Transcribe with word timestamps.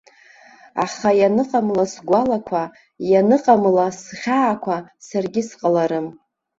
Аха 0.83 1.09
ианыҟамла 1.19 1.85
сгәалақәа, 1.93 2.63
ианыҟамла 3.11 3.85
схьаақәа, 3.99 4.75
саргьы 5.07 5.41
сҟаларым. 5.49 6.07